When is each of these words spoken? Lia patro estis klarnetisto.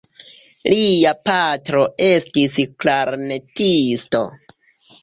Lia 0.73 1.11
patro 1.27 1.83
estis 2.09 2.59
klarnetisto. 2.81 4.27